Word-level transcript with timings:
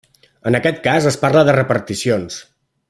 En 0.51 0.57
aquest 0.59 0.81
cas 0.87 1.09
es 1.11 1.21
parla 1.27 1.47
de 1.51 1.57
reparticions. 1.59 2.43